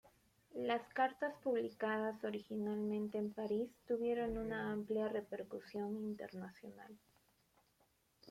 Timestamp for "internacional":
6.01-6.97